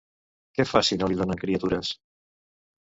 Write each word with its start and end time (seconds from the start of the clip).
Què 0.59 0.65
fa 0.69 0.81
si 0.87 0.97
no 1.03 1.11
li 1.13 1.19
donen 1.21 1.43
criatures? 1.45 1.95